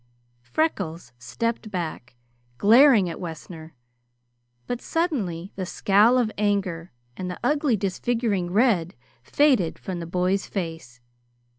Freckles 0.41 1.13
stepped 1.19 1.69
back, 1.69 2.15
glaring 2.57 3.07
at 3.07 3.19
Wessner, 3.19 3.75
but 4.65 4.81
suddenly 4.81 5.51
the 5.55 5.63
scowl 5.63 6.17
of 6.17 6.31
anger 6.39 6.91
and 7.15 7.29
the 7.29 7.39
ugly 7.43 7.77
disfiguring 7.77 8.49
red 8.49 8.95
faded 9.21 9.77
from 9.77 9.99
the 9.99 10.07
boy's 10.07 10.47
face. 10.47 11.01